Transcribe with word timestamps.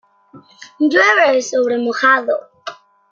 Llueve 0.79 1.43
sobre 1.43 1.77
mojado 1.77 2.49